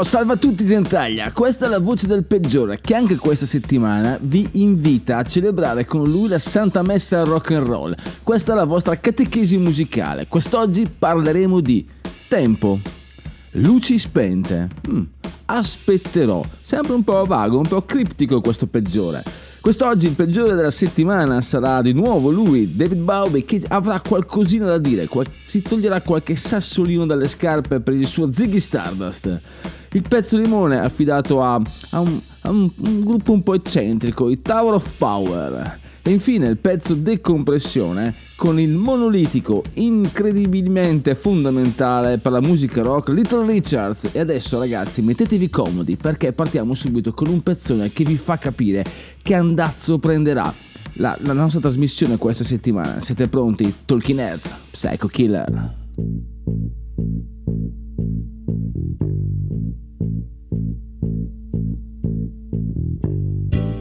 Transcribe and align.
Oh, 0.00 0.04
salve 0.04 0.32
a 0.32 0.36
tutti 0.36 0.64
Gentaglia, 0.64 1.30
questa 1.30 1.66
è 1.66 1.68
la 1.68 1.78
voce 1.78 2.06
del 2.06 2.24
peggiore 2.24 2.80
che 2.80 2.94
anche 2.94 3.16
questa 3.16 3.44
settimana 3.44 4.16
vi 4.18 4.48
invita 4.52 5.18
a 5.18 5.22
celebrare 5.24 5.84
con 5.84 6.04
lui 6.04 6.26
la 6.26 6.38
Santa 6.38 6.80
Messa 6.80 7.22
rock 7.22 7.50
and 7.50 7.66
roll. 7.66 7.94
Questa 8.22 8.52
è 8.52 8.54
la 8.54 8.64
vostra 8.64 8.96
catechesi 8.96 9.58
musicale. 9.58 10.26
Quest'oggi 10.26 10.88
parleremo 10.88 11.60
di 11.60 11.86
tempo, 12.28 12.78
luci 13.50 13.98
spente, 13.98 14.70
Mm, 14.90 15.02
aspetterò, 15.44 16.42
sempre 16.62 16.94
un 16.94 17.04
po' 17.04 17.22
vago, 17.24 17.58
un 17.58 17.68
po' 17.68 17.82
criptico 17.82 18.40
questo 18.40 18.66
peggiore. 18.66 19.22
Quest'oggi 19.60 20.06
il 20.06 20.14
peggiore 20.14 20.54
della 20.54 20.70
settimana 20.70 21.42
sarà 21.42 21.82
di 21.82 21.92
nuovo 21.92 22.30
lui, 22.30 22.74
David 22.76 23.00
Bowie, 23.02 23.44
che 23.44 23.62
avrà 23.68 24.00
qualcosina 24.00 24.64
da 24.64 24.78
dire, 24.78 25.06
qual- 25.06 25.26
si 25.46 25.60
toglierà 25.60 26.00
qualche 26.00 26.34
sassolino 26.34 27.04
dalle 27.04 27.28
scarpe 27.28 27.80
per 27.80 27.92
il 27.92 28.06
suo 28.06 28.32
Ziggy 28.32 28.58
Stardust. 28.58 29.40
Il 29.92 30.02
pezzo 30.08 30.38
limone 30.38 30.78
affidato 30.80 31.42
a, 31.42 31.60
a 31.90 32.00
un, 32.00 32.18
a 32.40 32.50
un- 32.50 32.70
un 32.74 33.00
gruppo 33.00 33.32
un 33.32 33.42
po' 33.42 33.52
eccentrico, 33.54 34.30
i 34.30 34.40
Tower 34.40 34.74
of 34.74 34.92
Power. 34.96 35.79
E 36.02 36.10
infine 36.10 36.46
il 36.46 36.56
pezzo 36.56 36.94
decompressione 36.94 38.14
con 38.36 38.58
il 38.58 38.70
monolitico 38.70 39.62
incredibilmente 39.74 41.14
fondamentale 41.14 42.18
per 42.18 42.32
la 42.32 42.40
musica 42.40 42.82
rock 42.82 43.10
Little 43.10 43.46
Richards. 43.46 44.10
E 44.12 44.18
adesso 44.18 44.58
ragazzi 44.58 45.02
mettetevi 45.02 45.50
comodi 45.50 45.96
perché 45.96 46.32
partiamo 46.32 46.74
subito 46.74 47.12
con 47.12 47.28
un 47.28 47.42
pezzone 47.42 47.92
che 47.92 48.04
vi 48.04 48.16
fa 48.16 48.38
capire 48.38 48.84
che 49.22 49.34
andazzo 49.34 49.98
prenderà 49.98 50.52
la, 50.94 51.16
la 51.20 51.32
nostra 51.32 51.60
trasmissione 51.60 52.16
questa 52.16 52.44
settimana. 52.44 53.00
Siete 53.00 53.28
pronti? 53.28 53.72
Talking 53.84 54.18
Heads, 54.18 54.54
Psycho 54.70 55.06
Killer. 55.08 55.78
I 63.52 63.79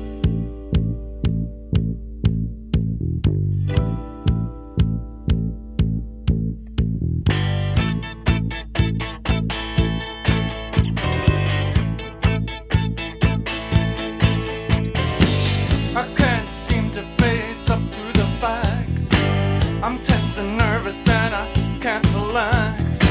I'm 19.90 19.98
tense 20.04 20.38
and 20.38 20.56
nervous 20.56 21.10
and 21.10 21.34
I 21.34 21.52
can't 21.82 22.06
relax. 22.14 23.02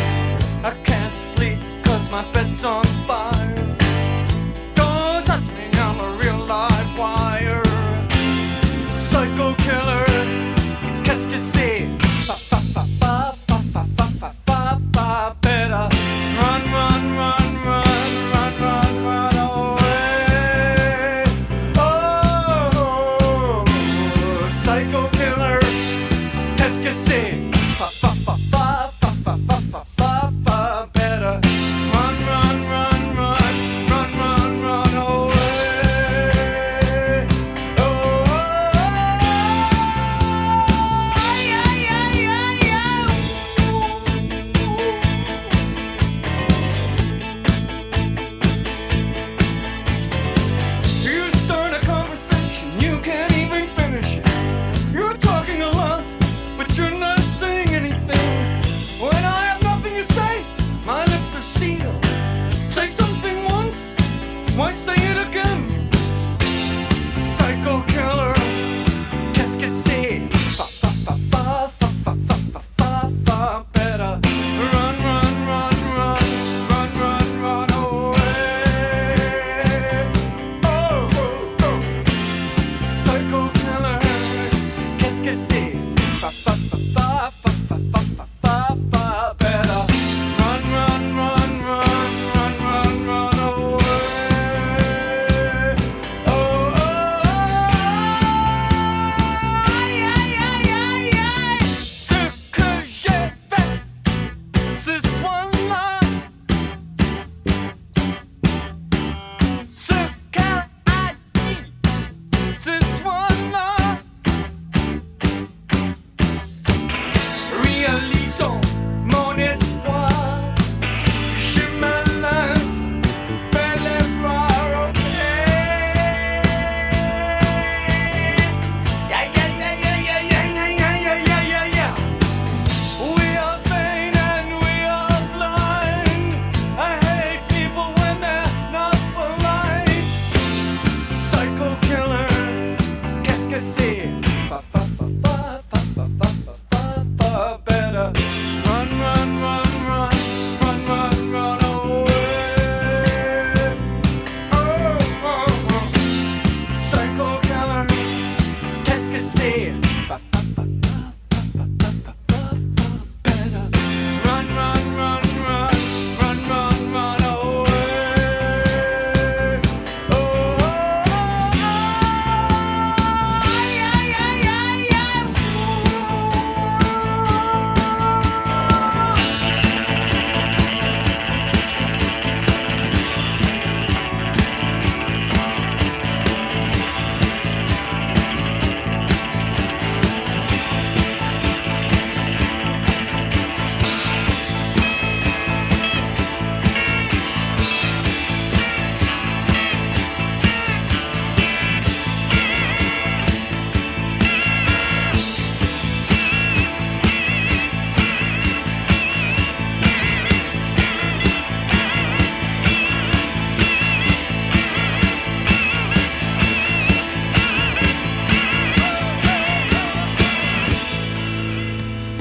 I 0.63 0.81
can't 0.85 1.13
sleep 1.13 1.59
cause 1.83 2.09
my 2.09 2.23
bed's 2.33 2.63
on 2.63 2.85
fire. 3.05 3.38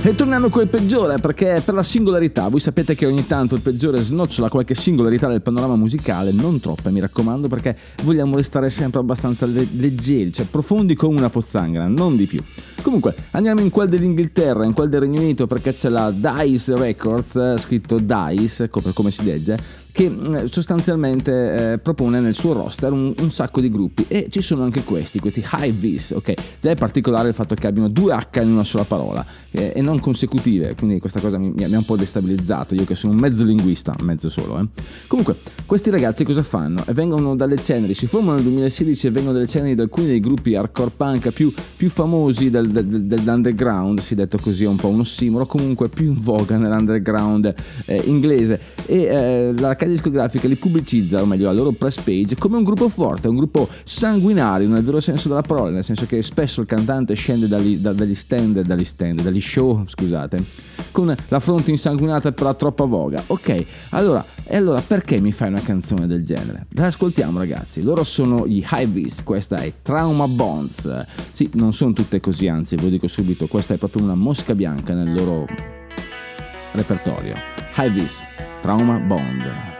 E 0.08 0.16
torniamo 0.16 0.48
con 0.48 0.62
il 0.62 0.70
peggiore, 0.70 1.18
perché 1.18 1.62
per 1.66 1.74
la 1.74 1.84
singolarità, 1.84 2.48
voi 2.48 2.62
sapete 2.62 2.96
che 2.96 3.06
ogni 3.06 3.28
tanto 3.28 3.56
il 3.56 3.62
peggiore 3.62 4.00
snocciola 4.00 4.48
qualche 4.48 4.74
singolarità 4.74 5.28
del 5.28 5.42
panorama 5.42 5.76
musicale, 5.76 6.32
non 6.32 6.62
troppe 6.62 6.92
mi 6.92 7.02
raccomando, 7.02 7.50
perché 7.50 7.76
vogliamo 8.04 8.38
restare 8.38 8.70
sempre 8.70 9.02
abbastanza 9.02 9.46
le- 9.46 9.68
leggeri, 9.76 10.32
cioè 10.32 10.46
profondi 10.46 10.96
come 10.96 11.18
una 11.18 11.30
pozzanghera, 11.30 11.88
non 11.88 12.16
di 12.16 12.26
più. 12.26 12.42
Comunque, 12.82 13.16
andiamo 13.32 13.60
in 13.60 13.70
quel 13.70 13.90
dell'Inghilterra, 13.90 14.64
in 14.64 14.72
quel 14.72 14.88
del 14.88 15.02
Regno 15.02 15.20
Unito, 15.20 15.46
perché 15.46 15.74
c'è 15.74 15.90
la 15.90 16.10
Dice 16.10 16.78
Records, 16.78 17.36
eh, 17.36 17.56
scritto 17.58 18.00
Dice, 18.00 18.70
come 18.70 19.12
si 19.12 19.26
legge, 19.26 19.60
che 19.98 20.10
mh, 20.10 20.44
sostanzialmente 20.46 21.72
eh, 21.72 21.78
propone 21.80 22.20
nel 22.20 22.36
suo 22.36 22.54
roster 22.54 22.92
un, 22.92 23.16
un 23.20 23.32
sacco 23.32 23.62
di 23.62 23.72
gruppi 23.72 24.06
e 24.08 24.28
ci 24.30 24.44
sono 24.44 24.62
anche 24.64 24.84
questi, 24.84 25.20
questi 25.20 25.44
high 25.54 25.74
vis, 25.74 26.12
ok? 26.12 26.34
Già 26.62 26.70
è 26.70 26.76
particolare 26.76 27.30
il 27.30 27.34
fatto 27.34 27.56
che 27.56 27.66
abbiano 27.66 27.88
due 27.90 28.14
H 28.14 28.40
in 28.42 28.52
una 28.52 28.64
sola 28.64 28.84
parola 28.84 29.26
eh, 29.50 29.74
e 29.76 29.82
non 29.82 30.00
consecutive, 30.00 30.76
quindi 30.76 31.00
questa 31.00 31.20
cosa 31.20 31.40
mi, 31.40 31.52
mi 31.52 31.64
ha 31.64 31.76
un 31.76 31.84
po' 31.84 31.96
destabilizzato, 31.96 32.76
io 32.76 32.86
che 32.86 32.94
sono 32.94 33.14
un 33.14 33.20
mezzo 33.20 33.44
linguista, 33.44 33.96
mezzo 34.04 34.30
solo, 34.30 34.60
eh. 34.60 34.68
Comunque, 35.08 35.38
questi 35.66 35.90
ragazzi 35.90 36.24
cosa 36.24 36.44
fanno? 36.44 36.84
Vengono 36.90 37.36
dalle 37.36 37.58
ceneri, 37.58 37.96
si 37.96 38.06
formano 38.06 38.36
nel 38.36 38.44
2016 38.44 39.08
e 39.08 39.10
vengono 39.10 39.34
dalle 39.34 39.48
ceneri 39.48 39.74
di 39.74 39.82
alcuni 39.82 40.06
dei 40.06 40.20
gruppi 40.20 40.54
hardcore 40.54 40.92
punk 40.96 41.32
più, 41.32 41.52
più 41.76 41.90
famosi 41.90 42.52
del- 42.52 42.70
del- 42.70 42.86
dell'underground, 43.06 44.00
si 44.02 44.14
è 44.14 44.16
detto 44.16 44.38
così, 44.40 44.66
è 44.66 44.68
un 44.68 44.76
po' 44.76 44.90
un 44.90 45.00
ossimoro, 45.00 45.48
comunque 45.48 45.90
più 45.90 46.06
in 46.06 46.22
voga 46.22 46.56
nell'underground 46.58 47.52
eh, 47.86 48.00
inglese 48.06 48.60
e 48.86 49.02
eh, 49.02 49.54
la 49.58 49.76
casa 49.88 49.90
discografica 49.90 50.48
li 50.48 50.56
pubblicizza, 50.56 51.22
o 51.22 51.26
meglio 51.26 51.46
la 51.46 51.54
loro 51.54 51.72
press 51.72 52.02
page, 52.02 52.36
come 52.36 52.58
un 52.58 52.64
gruppo 52.64 52.90
forte, 52.90 53.28
un 53.28 53.38
gruppo 53.38 53.68
sanguinario 53.84 54.68
nel 54.68 54.84
vero 54.84 55.00
senso 55.00 55.30
della 55.30 55.42
parola, 55.42 55.72
nel 55.72 55.84
senso 55.84 56.06
che 56.06 56.22
spesso 56.22 56.62
il 56.62 56.68
cantante 56.68 57.14
scende 57.14 57.48
dagli, 57.48 57.78
da- 57.78 57.94
dagli 57.94 58.16
stand, 58.16 58.62
dagli 58.62 58.84
stand, 58.84 59.22
dagli 59.22 59.42
show, 59.42 59.84
scusate, 59.86 60.44
con 60.92 61.16
la 61.28 61.40
fronte 61.40 61.72
insanguinata 61.72 62.32
per 62.32 62.46
la 62.46 62.54
troppa 62.54 62.84
voga. 62.84 63.24
Ok, 63.28 63.66
allora, 63.90 64.24
e 64.44 64.56
allora 64.56 64.82
perché 64.82 65.20
mi 65.20 65.32
fai 65.32 65.50
una 65.50 65.62
canzone 65.62 66.08
del 66.08 66.24
genere? 66.24 66.68
La 66.72 66.88
ascoltiamo 66.88 67.38
ragazzi, 67.40 67.82
loro 67.82 68.04
sono 68.04 68.48
gli 68.48 68.64
High 68.70 68.90
Vis, 68.90 69.24
questa 69.24 69.58
è 69.58 69.72
Trauma 69.82 70.28
Bonds. 70.28 71.06
Sì, 71.32 71.50
non 71.54 71.74
sono 71.74 71.94
tutte 71.94 72.20
così, 72.20 72.48
anzi, 72.48 72.76
ve 72.76 72.84
lo 72.84 72.90
dico 72.90 73.08
subito, 73.08 73.48
questa 73.48 73.74
è 73.74 73.78
proprio 73.78 74.04
una 74.04 74.16
mosca 74.16 74.54
bianca 74.54 74.94
nel 74.94 75.14
loro 75.14 75.46
repertorio. 76.74 77.36
High 77.78 77.92
Vis, 77.92 78.22
Trauma 78.62 78.98
Bond. 78.98 79.77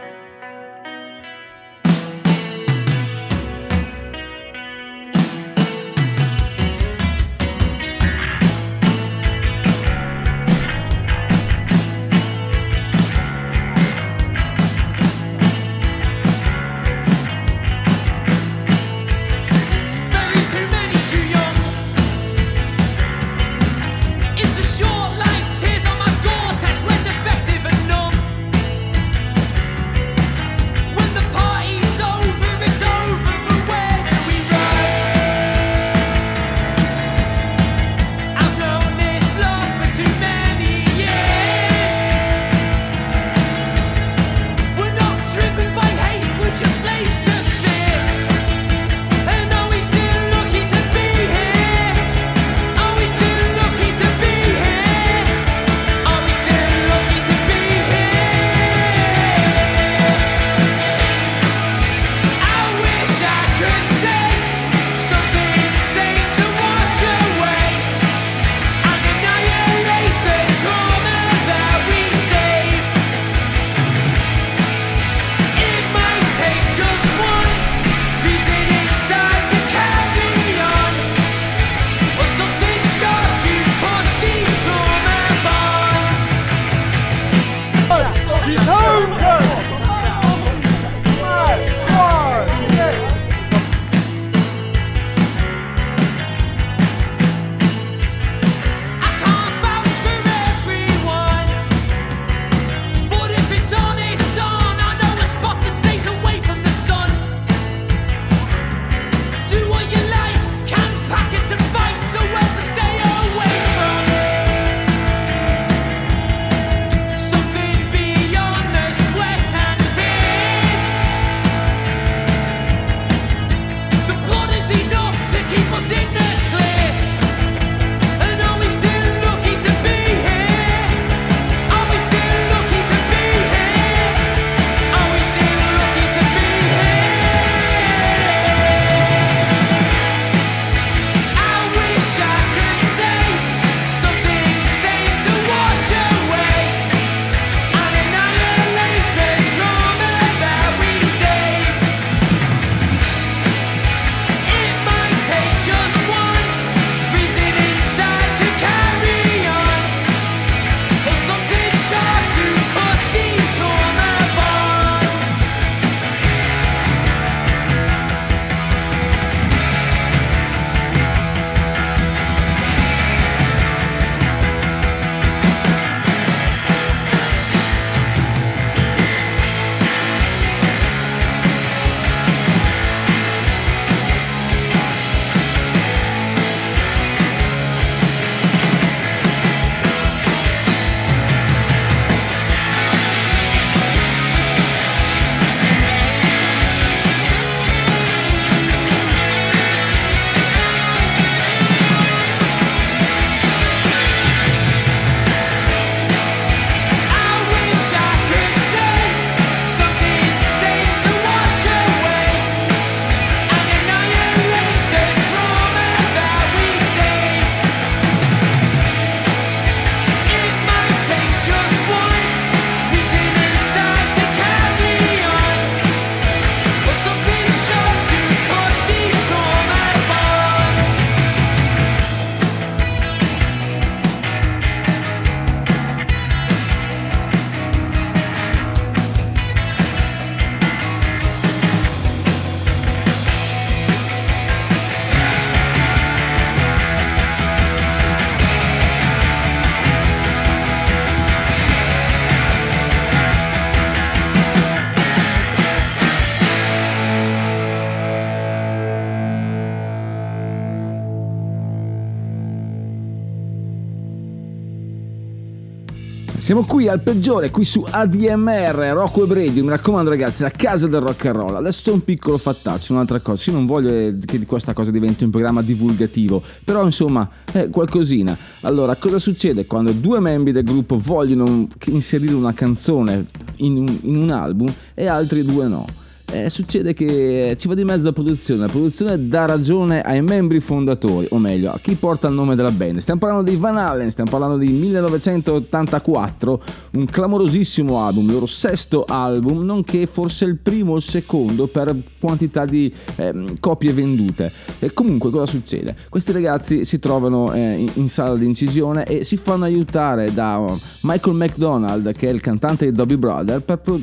Siamo 266.48 266.64
qui 266.64 266.88
al 266.88 267.02
peggiore, 267.02 267.50
qui 267.50 267.66
su 267.66 267.84
ADMR, 267.86 268.92
Rocco 268.94 269.24
e 269.24 269.26
Brady. 269.26 269.60
Mi 269.60 269.68
raccomando, 269.68 270.08
ragazzi, 270.08 270.40
la 270.40 270.50
casa 270.50 270.86
del 270.86 271.02
rock 271.02 271.26
and 271.26 271.36
roll. 271.36 271.54
Adesso 271.56 271.82
c'è 271.84 271.90
un 271.90 272.02
piccolo 272.02 272.38
fattaccio, 272.38 272.94
un'altra 272.94 273.20
cosa. 273.20 273.50
Io 273.50 273.56
non 273.58 273.66
voglio 273.66 273.90
eh, 273.90 274.16
che 274.24 274.46
questa 274.46 274.72
cosa 274.72 274.90
diventi 274.90 275.24
un 275.24 275.30
programma 275.30 275.60
divulgativo, 275.60 276.42
però 276.64 276.86
insomma, 276.86 277.28
è 277.52 277.68
qualcosina. 277.68 278.34
Allora, 278.62 278.96
cosa 278.96 279.18
succede 279.18 279.66
quando 279.66 279.92
due 279.92 280.20
membri 280.20 280.52
del 280.52 280.64
gruppo 280.64 280.96
vogliono 280.96 281.68
inserire 281.88 282.32
una 282.32 282.54
canzone 282.54 283.26
in 283.56 283.76
un, 283.76 283.98
in 284.04 284.16
un 284.16 284.30
album 284.30 284.72
e 284.94 285.06
altri 285.06 285.44
due 285.44 285.66
no? 285.66 285.84
Eh, 286.30 286.50
succede 286.50 286.92
che 286.92 287.56
ci 287.58 287.68
va 287.68 287.74
di 287.74 287.84
mezzo 287.84 288.04
la 288.04 288.12
produzione. 288.12 288.60
La 288.60 288.68
produzione 288.68 289.28
dà 289.28 289.46
ragione 289.46 290.02
ai 290.02 290.22
membri 290.22 290.60
fondatori, 290.60 291.26
o 291.30 291.38
meglio, 291.38 291.70
a 291.70 291.78
chi 291.80 291.94
porta 291.94 292.28
il 292.28 292.34
nome 292.34 292.54
della 292.54 292.70
band. 292.70 292.98
Stiamo 292.98 293.20
parlando 293.20 293.50
di 293.50 293.56
Van 293.56 293.76
Halen, 293.76 294.10
stiamo 294.10 294.30
parlando 294.30 294.56
di 294.58 294.70
1984, 294.70 296.62
un 296.92 297.04
clamorosissimo 297.06 297.98
album, 297.98 298.26
il 298.26 298.32
loro 298.32 298.46
sesto 298.46 299.04
album, 299.08 299.64
nonché 299.64 300.06
forse 300.06 300.44
il 300.44 300.56
primo 300.56 300.92
o 300.92 300.96
il 300.96 301.02
secondo 301.02 301.66
per 301.66 301.96
quantità 302.20 302.64
di 302.64 302.92
eh, 303.16 303.56
copie 303.60 303.92
vendute. 303.92 304.52
E 304.78 304.92
comunque 304.92 305.30
cosa 305.30 305.46
succede? 305.46 305.96
Questi 306.08 306.32
ragazzi 306.32 306.84
si 306.84 306.98
trovano 306.98 307.52
eh, 307.52 307.74
in, 307.74 307.90
in, 307.94 308.08
sala 308.08 308.34
di 308.36 308.44
incisione 308.44 309.04
e 309.04 309.24
si 309.24 309.36
fanno 309.36 309.64
aiutare 309.64 310.32
da 310.32 310.64
Michael 311.02 311.36
McDonald, 311.36 312.12
che 312.12 312.28
è 312.28 312.32
il 312.32 312.40
cantante 312.40 312.84
di 312.84 312.92
Dobby 312.92 313.16
Brother, 313.16 313.62
per, 313.62 313.78
per 313.78 314.02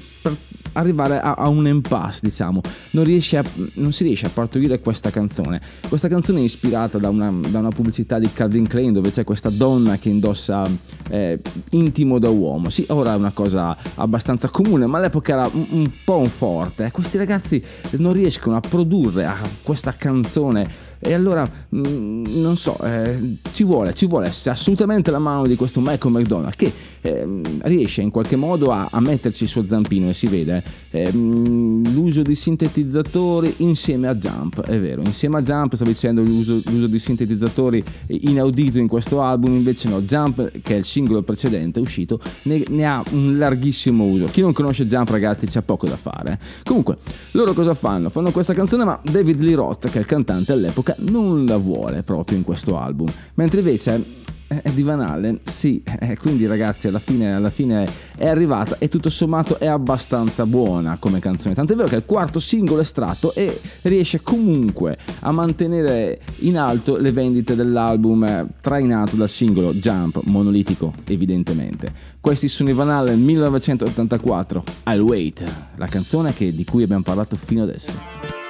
arrivare 0.75 1.19
a, 1.19 1.33
a, 1.33 1.47
un 1.49 1.67
impasse, 1.67 2.19
diciamo. 2.23 2.61
Non, 2.91 3.05
a, 3.05 3.43
non, 3.73 3.91
si 3.91 4.03
riesce 4.03 4.25
a 4.25 4.29
partorire 4.29 4.79
questa 4.79 5.09
canzone. 5.09 5.61
Questa 5.87 6.07
canzone 6.07 6.39
è 6.39 6.43
ispirata 6.43 6.97
da 6.97 7.09
una, 7.09 7.33
da 7.49 7.59
una 7.59 7.69
pubblicità 7.69 8.19
di 8.19 8.31
Calvin 8.31 8.67
Klein 8.67 8.93
dove 8.93 9.11
c'è 9.11 9.23
questa 9.23 9.49
donna 9.49 9.97
che 9.97 10.09
indossa 10.09 10.63
eh, 11.09 11.39
intimo 11.71 12.19
da 12.19 12.29
uomo. 12.29 12.69
Sì, 12.69 12.85
ora 12.89 13.13
è 13.13 13.17
una 13.17 13.31
cosa 13.31 13.75
abbastanza 13.95 14.49
comune, 14.49 14.85
ma 14.85 14.97
all'epoca 14.97 15.33
era 15.33 15.49
un, 15.51 15.65
un 15.69 15.91
po' 16.03 16.17
un 16.17 16.29
forte. 16.29 16.91
Questi 16.91 17.17
ragazzi 17.17 17.63
non 17.97 18.13
riescono 18.13 18.55
a 18.55 18.59
produrre 18.59 19.25
a 19.25 19.35
questa 19.63 19.93
canzone 19.93 20.93
e 21.05 21.13
allora, 21.13 21.47
mm, 21.75 22.25
non 22.41 22.57
so, 22.57 22.77
eh, 22.83 23.37
ci 23.51 23.63
vuole, 23.63 23.93
ci 23.93 24.07
vuole 24.07 24.31
assolutamente 24.45 25.11
la 25.11 25.19
mano 25.19 25.45
di 25.45 25.55
questo 25.55 25.79
Michael 25.79 26.13
McDonald 26.13 26.55
che 26.55 26.71
eh, 27.05 27.41
riesce 27.63 28.01
in 28.01 28.09
qualche 28.09 28.35
modo 28.35 28.71
a, 28.71 28.87
a, 28.89 28.99
metterci 28.99 29.43
il 29.43 29.49
suo 29.49 29.65
zampino 29.67 30.09
e 30.09 30.13
si 30.13 30.25
vede 30.25 30.63
eh, 30.89 31.11
l'uso 31.11 32.23
di 32.23 32.33
sintetizzatori 32.33 33.53
insieme 33.57 34.07
a 34.07 34.15
Jump, 34.15 34.61
è 34.61 34.79
vero, 34.79 35.01
insieme 35.05 35.37
a 35.37 35.41
Jump 35.41 35.75
stavo 35.75 35.91
dicendo 35.91 36.23
l'uso, 36.23 36.59
l'uso 36.65 36.87
di 36.87 36.97
sintetizzatori 36.97 37.83
inaudito 38.07 38.79
in 38.79 38.87
questo 38.87 39.21
album, 39.21 39.53
invece 39.53 39.87
no, 39.87 40.01
Jump 40.01 40.51
che 40.61 40.73
è 40.73 40.77
il 40.77 40.85
singolo 40.85 41.21
precedente 41.21 41.79
uscito 41.79 42.19
ne, 42.43 42.63
ne 42.69 42.85
ha 42.85 43.03
un 43.11 43.37
larghissimo 43.37 44.03
uso. 44.05 44.25
Chi 44.25 44.41
non 44.41 44.53
conosce 44.53 44.87
Jump 44.87 45.09
ragazzi 45.09 45.45
c'è 45.45 45.61
poco 45.61 45.85
da 45.85 45.97
fare. 45.97 46.39
Comunque, 46.63 46.97
loro 47.31 47.53
cosa 47.53 47.75
fanno? 47.75 48.09
Fanno 48.09 48.31
questa 48.31 48.53
canzone 48.53 48.83
ma 48.83 48.99
David 49.03 49.39
Lee 49.41 49.55
Roth 49.55 49.89
che 49.89 49.97
è 49.97 49.99
il 49.99 50.07
cantante 50.07 50.53
all'epoca 50.53 50.95
non 50.99 51.45
la 51.45 51.57
vuole 51.57 52.01
proprio 52.01 52.37
in 52.37 52.43
questo 52.43 52.77
album, 52.77 53.07
mentre 53.35 53.59
invece 53.59 54.23
è 54.61 54.69
di 54.71 54.83
Van 54.83 55.01
Halen, 55.01 55.39
sì, 55.43 55.81
eh, 55.99 56.17
quindi 56.17 56.45
ragazzi 56.45 56.87
alla 56.87 56.99
fine, 56.99 57.33
alla 57.33 57.49
fine 57.49 57.87
è 58.15 58.27
arrivata 58.27 58.77
e 58.79 58.89
tutto 58.89 59.09
sommato 59.09 59.59
è 59.59 59.67
abbastanza 59.67 60.45
buona 60.45 60.97
come 60.99 61.19
canzone, 61.19 61.53
tanto 61.53 61.73
è 61.73 61.75
vero 61.75 61.87
che 61.87 61.95
è 61.95 61.99
il 61.99 62.05
quarto 62.05 62.39
singolo 62.39 62.81
estratto 62.81 63.33
e 63.33 63.59
riesce 63.83 64.21
comunque 64.21 64.97
a 65.21 65.31
mantenere 65.31 66.19
in 66.39 66.57
alto 66.57 66.97
le 66.97 67.11
vendite 67.11 67.55
dell'album 67.55 68.23
eh, 68.23 68.47
trainato 68.61 69.15
dal 69.15 69.29
singolo 69.29 69.73
Jump, 69.73 70.21
monolitico 70.23 70.93
evidentemente. 71.05 72.13
Questi 72.19 72.47
sono 72.47 72.69
i 72.69 72.73
Van 72.73 72.89
Halen 72.89 73.21
1984, 73.23 74.63
I'll 74.87 75.01
Wait, 75.01 75.43
la 75.75 75.87
canzone 75.87 76.33
che, 76.33 76.53
di 76.55 76.65
cui 76.65 76.83
abbiamo 76.83 77.03
parlato 77.03 77.35
fino 77.35 77.63
adesso. 77.63 78.44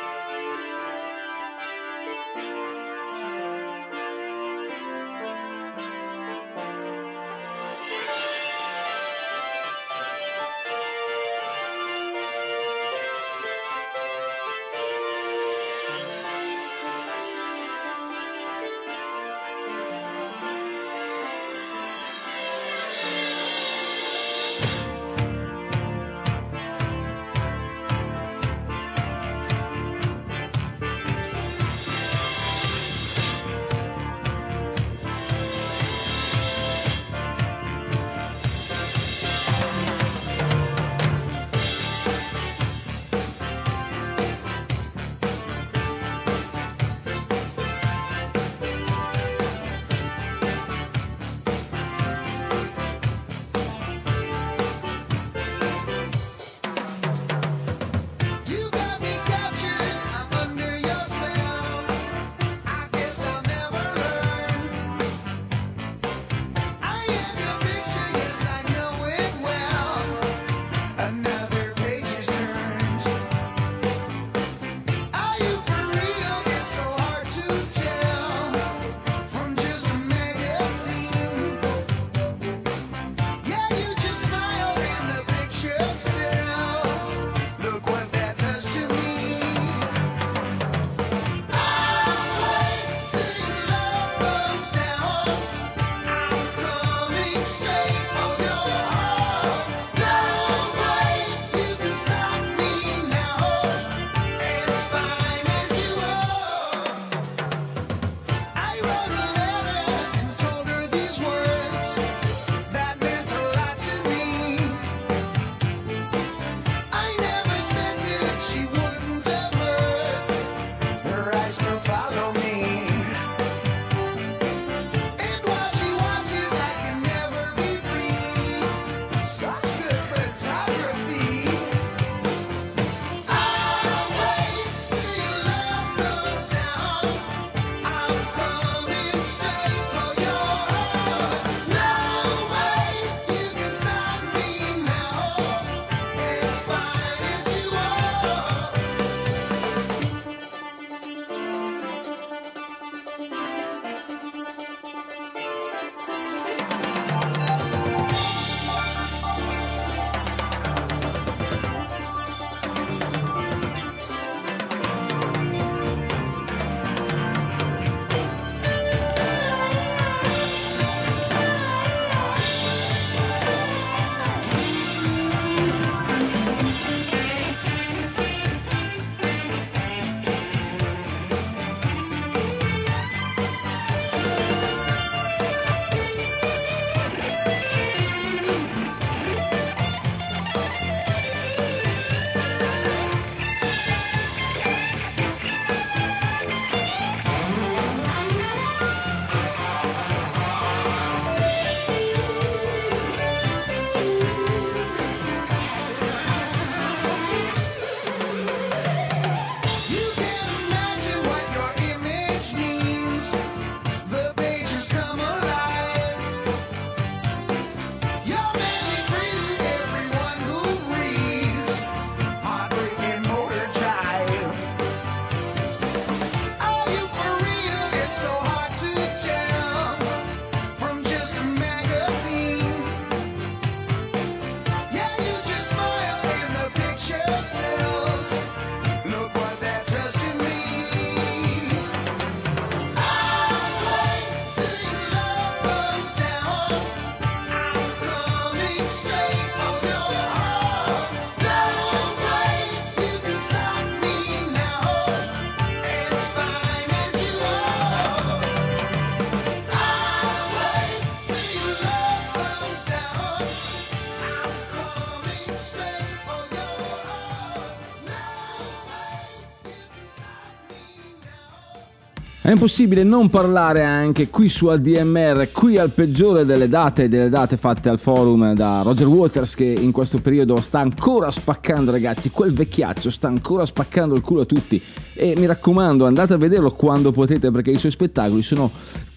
Impossibile 272.55 273.03
non 273.03 273.29
parlare 273.29 273.83
anche 273.83 274.29
qui 274.29 274.47
su 274.47 274.67
ADMR, 274.67 275.49
qui 275.51 275.77
al 275.77 275.91
peggiore 275.91 276.45
delle 276.45 276.69
date, 276.69 277.09
delle 277.09 277.27
date 277.27 277.57
fatte 277.57 277.89
al 277.89 277.99
forum 277.99 278.53
da 278.53 278.81
Roger 278.81 279.07
Waters 279.07 279.55
che 279.55 279.65
in 279.65 279.91
questo 279.91 280.19
periodo 280.19 280.59
sta 280.61 280.79
ancora 280.79 281.29
spaccando 281.31 281.91
ragazzi, 281.91 282.31
quel 282.31 282.53
vecchiaccio 282.53 283.11
sta 283.11 283.27
ancora 283.27 283.65
spaccando 283.65 284.15
il 284.15 284.21
culo 284.21 284.41
a 284.41 284.45
tutti. 284.45 284.81
E 285.13 285.35
mi 285.37 285.45
raccomando 285.45 286.05
andate 286.05 286.33
a 286.33 286.37
vederlo 286.37 286.71
quando 286.71 287.11
potete 287.11 287.51
perché 287.51 287.71
i 287.71 287.77
suoi 287.77 287.91
spettacoli 287.91 288.41
sono 288.41 288.71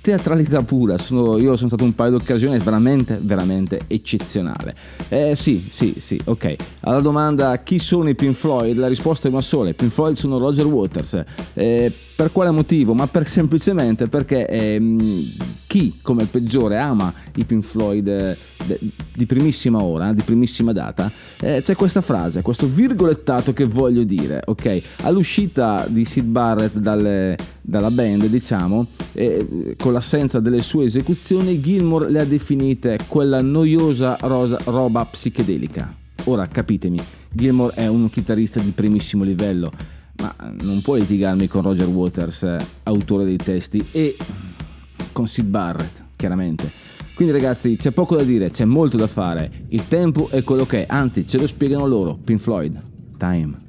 teatralità 0.08 0.62
pura, 0.62 0.96
sono- 0.96 1.36
io 1.36 1.54
sono 1.56 1.68
stato 1.68 1.84
un 1.84 1.94
paio 1.94 2.16
di 2.16 2.16
occasioni 2.16 2.56
è 2.56 2.60
veramente, 2.60 3.18
veramente 3.20 3.80
eccezionale. 3.88 4.74
Eh 5.10 5.36
sì, 5.36 5.66
sì, 5.68 5.96
sì, 5.98 6.18
ok. 6.24 6.56
Alla 6.80 7.00
domanda 7.00 7.58
chi 7.58 7.78
sono 7.78 8.08
i 8.08 8.14
Pink 8.14 8.34
Floyd, 8.34 8.74
la 8.78 8.88
risposta 8.88 9.28
è 9.28 9.30
una 9.30 9.42
sola, 9.42 9.68
i 9.68 9.74
Pink 9.74 9.92
Floyd 9.92 10.16
sono 10.16 10.38
Roger 10.38 10.64
Waters. 10.64 11.22
Eh, 11.52 11.92
per 12.16 12.32
quale 12.32 12.50
motivo? 12.50 12.94
Ma 12.94 13.06
per- 13.06 13.28
semplicemente 13.28 14.08
perché 14.08 14.46
ehm, 14.46 14.98
chi 15.66 15.98
come 16.00 16.22
il 16.22 16.28
peggiore 16.28 16.78
ama 16.78 17.12
i 17.36 17.44
Pink 17.44 17.62
Floyd 17.62 18.08
eh, 18.08 18.36
di 19.14 19.26
primissima 19.26 19.82
ora, 19.82 20.12
di 20.14 20.22
primissima 20.22 20.72
data, 20.72 21.10
eh, 21.40 21.60
c'è 21.62 21.76
questa 21.76 22.00
frase, 22.00 22.40
questo 22.40 22.66
virgolettato 22.66 23.52
che 23.52 23.66
voglio 23.66 24.04
dire, 24.04 24.40
ok? 24.46 24.82
All'uscita 25.02 25.84
di 25.86 26.04
Sid 26.06 26.24
Barrett 26.24 26.76
dalle- 26.78 27.36
dalla 27.68 27.90
band, 27.90 28.24
diciamo, 28.28 28.86
eh, 29.12 29.74
con 29.76 29.92
l'assenza 29.92 30.40
delle 30.40 30.60
sue 30.62 30.86
esecuzioni, 30.86 31.60
Gilmour 31.60 32.10
le 32.10 32.20
ha 32.20 32.24
definite 32.24 32.98
quella 33.06 33.42
noiosa 33.42 34.16
rosa- 34.22 34.58
roba 34.64 35.04
psichedelica. 35.04 35.94
Ora 36.24 36.46
capitemi, 36.46 36.98
Gilmour 37.30 37.72
è 37.74 37.86
un 37.86 38.08
chitarrista 38.08 38.58
di 38.58 38.70
primissimo 38.70 39.22
livello, 39.22 39.70
ma 40.16 40.34
non 40.62 40.80
puoi 40.80 41.00
litigarmi 41.00 41.46
con 41.46 41.60
Roger 41.60 41.88
Waters, 41.88 42.42
eh, 42.44 42.56
autore 42.84 43.26
dei 43.26 43.36
testi, 43.36 43.84
e 43.92 44.16
con 45.12 45.28
Sid 45.28 45.44
Barrett, 45.44 46.04
chiaramente. 46.16 46.70
Quindi 47.14 47.34
ragazzi 47.34 47.76
c'è 47.76 47.90
poco 47.90 48.16
da 48.16 48.22
dire, 48.22 48.48
c'è 48.48 48.64
molto 48.64 48.96
da 48.96 49.06
fare, 49.06 49.66
il 49.68 49.86
tempo 49.88 50.28
è 50.30 50.42
quello 50.42 50.64
che 50.64 50.84
è, 50.84 50.86
anzi 50.88 51.26
ce 51.26 51.36
lo 51.36 51.46
spiegano 51.46 51.86
loro, 51.86 52.18
Pink 52.24 52.40
Floyd, 52.40 52.80
Time. 53.18 53.67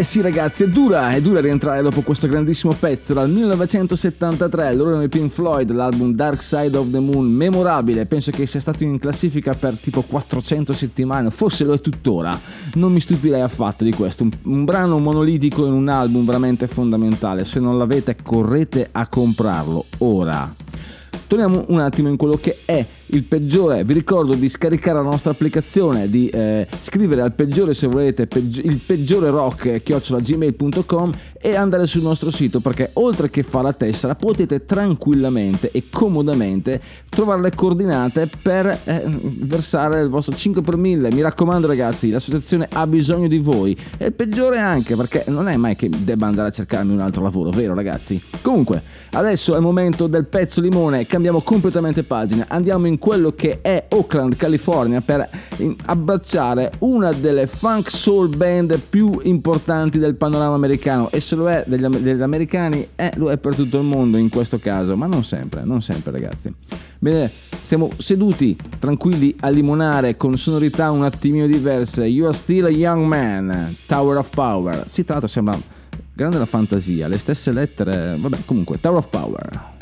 Eh 0.00 0.04
sì 0.04 0.22
ragazzi, 0.22 0.62
è 0.62 0.66
dura, 0.66 1.10
è 1.10 1.20
dura 1.20 1.42
rientrare 1.42 1.82
dopo 1.82 2.00
questo 2.00 2.26
grandissimo 2.26 2.72
pezzo 2.72 3.12
dal 3.12 3.28
1973, 3.28 4.74
loro 4.74 4.88
erano 4.88 5.04
i 5.04 5.10
Pink 5.10 5.30
Floyd, 5.30 5.70
l'album 5.72 6.14
Dark 6.14 6.40
Side 6.40 6.74
of 6.74 6.90
the 6.90 7.00
Moon, 7.00 7.26
memorabile, 7.26 8.06
penso 8.06 8.30
che 8.30 8.46
sia 8.46 8.60
stato 8.60 8.82
in 8.82 8.98
classifica 8.98 9.52
per 9.52 9.74
tipo 9.74 10.00
400 10.00 10.72
settimane, 10.72 11.28
forse 11.28 11.64
lo 11.64 11.74
è 11.74 11.82
tuttora, 11.82 12.34
non 12.76 12.94
mi 12.94 13.00
stupirei 13.00 13.42
affatto 13.42 13.84
di 13.84 13.92
questo, 13.92 14.22
un, 14.22 14.30
un 14.44 14.64
brano 14.64 14.98
monolitico 14.98 15.66
in 15.66 15.74
un 15.74 15.88
album 15.88 16.24
veramente 16.24 16.66
fondamentale, 16.66 17.44
se 17.44 17.60
non 17.60 17.76
l'avete 17.76 18.16
correte 18.22 18.88
a 18.90 19.06
comprarlo 19.06 19.84
ora. 19.98 20.54
Torniamo 21.26 21.66
un 21.68 21.78
attimo 21.78 22.08
in 22.08 22.16
quello 22.16 22.38
che 22.40 22.60
è 22.64 22.86
il 23.12 23.24
peggiore. 23.24 23.84
Vi 23.84 23.92
ricordo 23.92 24.34
di 24.34 24.48
scaricare 24.48 24.98
la 24.98 25.08
nostra 25.08 25.30
applicazione, 25.30 26.08
di 26.08 26.28
eh, 26.28 26.66
scrivere 26.82 27.22
al 27.22 27.32
peggiore 27.32 27.74
se 27.74 27.86
volete 27.86 28.26
peggi- 28.26 28.64
il 28.64 28.78
peggiore 28.78 29.30
rock 29.30 29.82
chiocciolagmail.com 29.82 31.12
e 31.42 31.56
andare 31.56 31.86
sul 31.86 32.02
nostro 32.02 32.30
sito 32.30 32.60
perché 32.60 32.90
oltre 32.94 33.30
che 33.30 33.42
fare 33.42 33.64
la 33.64 33.72
tessera 33.72 34.14
potete 34.14 34.66
tranquillamente 34.66 35.70
e 35.72 35.84
comodamente 35.90 36.80
trovare 37.08 37.40
le 37.40 37.54
coordinate 37.54 38.28
per 38.42 38.66
eh, 38.84 39.02
versare 39.06 40.02
il 40.02 40.08
vostro 40.08 40.36
5 40.36 40.60
per 40.62 40.76
1000. 40.76 41.10
Mi 41.12 41.22
raccomando 41.22 41.66
ragazzi, 41.66 42.10
l'associazione 42.10 42.68
ha 42.70 42.86
bisogno 42.86 43.26
di 43.26 43.38
voi. 43.38 43.76
E 43.96 44.06
il 44.06 44.12
peggiore 44.12 44.58
anche 44.58 44.96
perché 44.96 45.24
non 45.28 45.48
è 45.48 45.56
mai 45.56 45.76
che 45.76 45.88
debba 45.88 46.26
andare 46.26 46.48
a 46.48 46.52
cercarmi 46.52 46.92
un 46.92 47.00
altro 47.00 47.22
lavoro, 47.22 47.50
vero 47.50 47.74
ragazzi? 47.74 48.20
Comunque, 48.42 48.82
adesso 49.12 49.54
è 49.54 49.56
il 49.56 49.62
momento 49.62 50.06
del 50.06 50.26
pezzo 50.26 50.60
limone, 50.60 51.06
cambiamo 51.06 51.40
completamente 51.40 52.02
pagina, 52.02 52.46
andiamo 52.48 52.86
in 52.86 52.98
quello 53.00 53.32
che 53.32 53.60
è 53.62 53.86
Oakland, 53.88 54.36
California 54.36 55.00
per 55.00 55.28
abbracciare 55.86 56.70
una 56.80 57.10
delle 57.12 57.48
funk 57.48 57.90
soul 57.90 58.36
band 58.36 58.78
più 58.78 59.18
importanti 59.24 59.98
del 59.98 60.14
panorama 60.14 60.54
americano 60.54 61.10
e 61.10 61.20
se 61.20 61.34
lo 61.34 61.48
è 61.48 61.64
degli, 61.66 61.86
degli 61.86 62.20
americani, 62.20 62.86
eh, 62.94 63.10
lo 63.16 63.32
è 63.32 63.38
per 63.38 63.54
tutto 63.56 63.78
il 63.78 63.84
mondo 63.84 64.18
in 64.18 64.28
questo 64.28 64.58
caso, 64.58 64.96
ma 64.96 65.06
non 65.06 65.24
sempre, 65.24 65.64
non 65.64 65.80
sempre 65.80 66.12
ragazzi. 66.12 66.54
Bene, 66.98 67.30
siamo 67.62 67.88
seduti 67.96 68.56
tranquilli 68.78 69.34
a 69.40 69.48
limonare 69.48 70.18
con 70.18 70.36
sonorità 70.36 70.90
un 70.90 71.02
attimino 71.02 71.46
diverse. 71.46 72.04
You 72.04 72.26
are 72.26 72.34
still 72.34 72.66
a 72.66 72.70
young 72.70 73.06
man, 73.06 73.74
Tower 73.86 74.18
of 74.18 74.28
Power. 74.28 74.84
Sì, 74.86 75.04
tra 75.04 75.14
l'altro 75.14 75.30
sembra 75.30 75.58
grande 76.12 76.36
la 76.36 76.44
fantasia, 76.44 77.08
le 77.08 77.16
stesse 77.16 77.50
lettere, 77.50 78.16
vabbè, 78.20 78.40
comunque, 78.44 78.78
Tower 78.78 78.98
of 78.98 79.08
Power. 79.08 79.78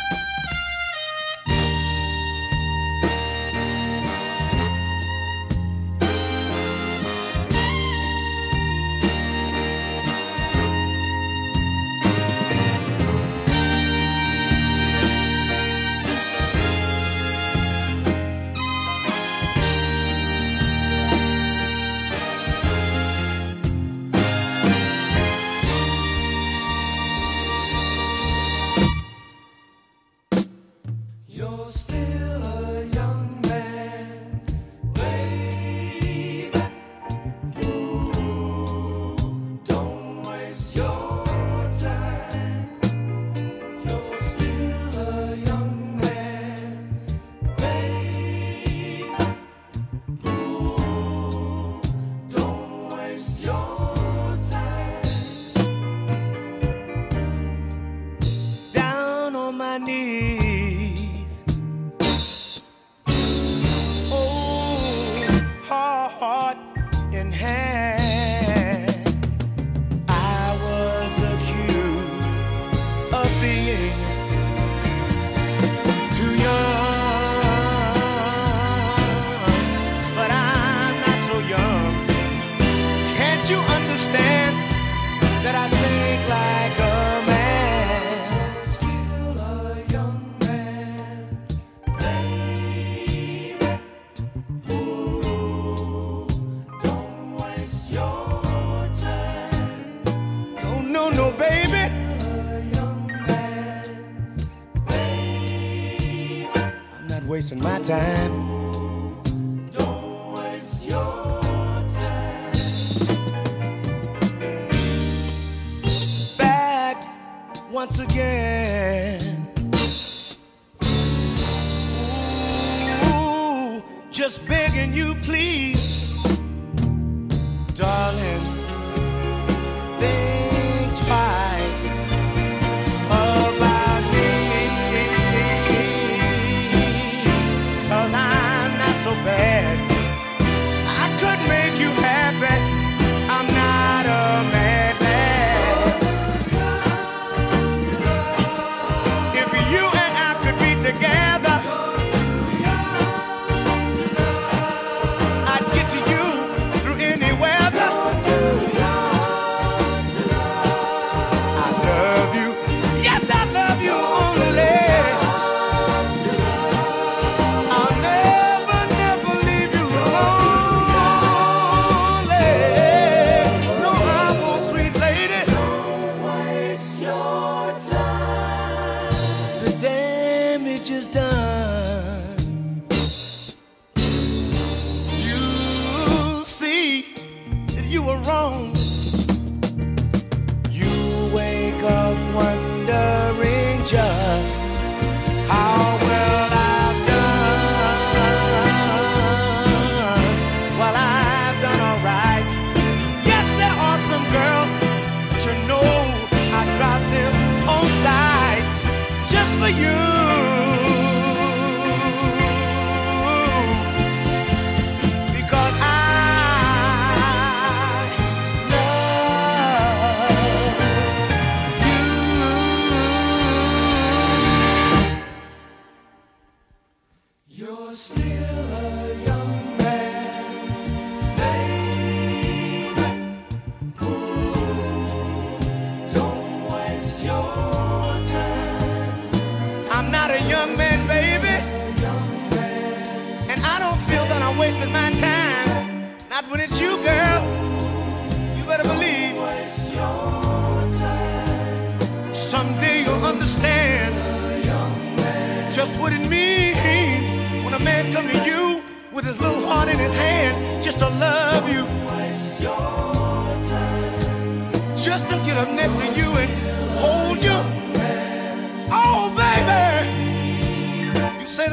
my 107.63 107.79
time. 107.81 108.38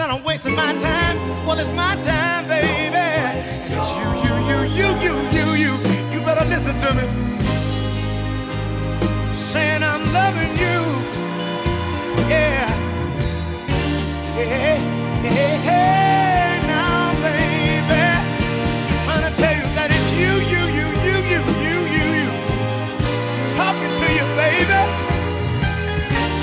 That 0.05 0.13
I'm 0.13 0.23
wasting 0.23 0.53
my 0.53 0.71
time. 0.77 1.17
Well, 1.47 1.57
it's 1.57 1.71
my 1.71 1.95
time, 2.01 2.47
baby. 2.47 3.05
It's 3.73 3.89
you, 3.97 4.07
you, 4.25 4.35
you, 4.49 4.57
you, 4.77 4.87
you, 5.05 5.15
you, 5.35 5.47
you. 5.63 5.73
You 6.13 6.19
better 6.21 6.45
listen 6.45 6.77
to 6.77 6.89
me. 6.93 7.05
Saying 9.33 9.81
I'm 9.81 10.03
loving 10.13 10.53
you. 10.63 10.79
Yeah. 12.29 12.69
Hey, 14.35 14.77
hey, 15.25 15.55
hey, 15.69 16.61
now, 16.69 17.13
baby. 17.25 18.05
Trying 19.05 19.25
to 19.25 19.33
tell 19.41 19.55
you 19.57 19.67
that 19.77 19.89
it's 19.89 20.09
you, 20.21 20.33
you, 20.53 20.63
you, 20.77 20.87
you, 21.07 21.17
you, 21.31 21.39
you, 21.65 21.77
you, 21.97 22.05
you. 22.21 22.29
Talking 23.57 23.93
to 24.01 24.07
you, 24.17 24.25
baby. 24.37 24.81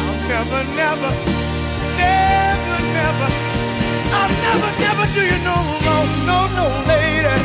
I'll 0.03 0.19
never, 0.27 0.63
never, 0.75 1.32
do 5.15 5.21
you 5.21 5.39
no 5.45 5.57
wrong, 5.85 6.09
no, 6.25 6.39
no, 6.57 6.67
lady. 6.89 7.37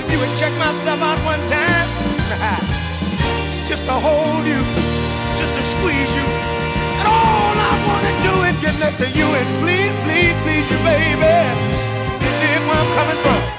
If 0.00 0.06
you 0.10 0.18
would 0.18 0.34
check 0.36 0.52
my 0.58 0.70
stuff 0.82 1.00
out 1.00 1.18
one 1.24 1.42
time, 1.46 1.88
just 3.70 3.84
to 3.86 3.92
hold 3.92 4.44
you, 4.44 4.60
just 5.38 5.52
to 5.54 5.62
squeeze 5.74 6.12
you. 6.18 6.26
And 6.98 7.06
all 7.06 7.54
I 7.54 7.72
wanna 7.86 8.12
do 8.26 8.32
is 8.50 8.56
get 8.64 8.74
next 8.82 8.98
to 8.98 9.08
you 9.18 9.26
and 9.26 9.48
please, 9.62 9.94
please, 10.04 10.36
please 10.42 10.66
you, 10.70 10.78
baby. 10.82 11.36
You 12.22 12.30
dig 12.42 12.60
where 12.66 12.78
I'm 12.82 12.90
coming 12.98 13.22
from? 13.22 13.54